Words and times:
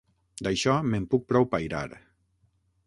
D'això, 0.47 0.77
me'n 0.93 1.05
puc 1.13 1.29
prou 1.33 1.47
pairar. 1.53 1.85